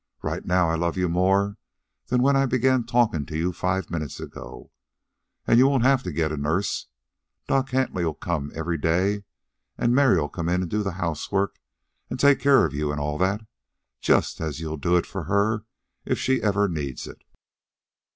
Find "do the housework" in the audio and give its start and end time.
10.69-11.59